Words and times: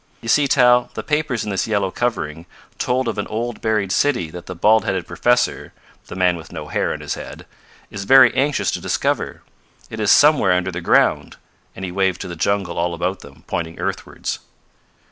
You 0.19 0.29
see, 0.29 0.47
Tal, 0.47 0.89
the 0.95 1.03
papers 1.03 1.43
in 1.43 1.51
this 1.51 1.67
yellow 1.67 1.91
covering, 1.91 2.47
told 2.79 3.07
of 3.07 3.19
an 3.19 3.27
old 3.27 3.61
buried 3.61 3.91
city 3.91 4.31
that 4.31 4.47
the 4.47 4.55
bald 4.55 4.83
headed 4.83 5.05
professor 5.05 5.73
the 6.07 6.15
man 6.15 6.37
with 6.37 6.51
no 6.51 6.69
hair 6.69 6.91
on 6.91 7.01
his 7.01 7.13
head 7.13 7.45
is 7.91 8.05
very 8.05 8.33
anxious 8.33 8.71
to 8.71 8.81
discover. 8.81 9.43
It 9.91 9.99
is 9.99 10.09
somewhere 10.09 10.53
under 10.53 10.71
the 10.71 10.81
ground," 10.81 11.37
and 11.75 11.85
he 11.85 11.91
waved 11.91 12.19
to 12.21 12.27
the 12.27 12.35
jungle 12.35 12.79
all 12.79 12.95
about 12.95 13.19
them, 13.19 13.43
pointing 13.45 13.77
earthwards. 13.77 14.39